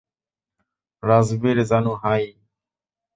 রাজবীর 1.03 1.57
জানু, 1.69 1.93
হাই! 2.01 2.23